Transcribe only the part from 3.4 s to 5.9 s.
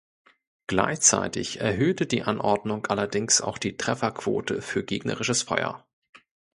die Trefferquote für gegnerisches Feuer.